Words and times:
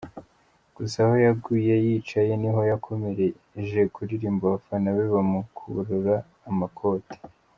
gusa 0.75 0.97
aho 1.05 1.15
yaguye 1.25 1.73
yicaye 1.85 2.33
niho 2.41 2.61
yakomereje 2.71 3.79
kuririmba 3.93 4.43
abafana 4.47 4.87
be 4.95 5.05
bamukurura 5.13 6.15
amakote. 6.49 7.15